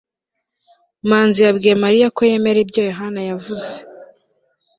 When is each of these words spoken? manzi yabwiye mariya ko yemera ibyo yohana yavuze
manzi 1.09 1.39
yabwiye 1.45 1.75
mariya 1.83 2.07
ko 2.15 2.21
yemera 2.29 2.59
ibyo 2.65 2.81
yohana 2.89 3.21
yavuze 3.29 3.71